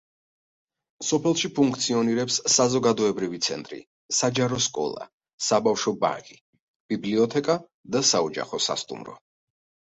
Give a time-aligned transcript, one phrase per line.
[1.07, 3.79] სოფელში ფუნქციონირებს საზოგადოებრივი ცენტრი,
[4.21, 5.05] საჯარო სკოლა,
[5.49, 6.39] საბავშვო ბაღი,
[6.95, 7.59] ბიბლიოთეკა
[7.97, 9.17] და საოჯახო სასტუმრო.